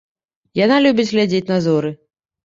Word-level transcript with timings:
Яна 0.59 0.77
любіць 0.85 1.05
глядзець 1.11 1.43
на 1.51 1.59
зоры. 1.67 1.91